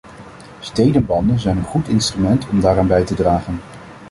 Stedenbanden 0.61 1.39
zijn 1.39 1.57
een 1.57 1.63
goed 1.63 1.87
instrument 1.87 2.47
om 2.49 2.59
daaraan 2.61 2.87
bij 2.87 3.03
te 3.05 3.13
dragen. 3.13 3.59